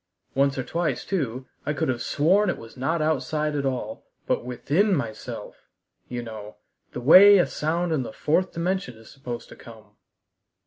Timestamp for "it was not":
2.49-3.03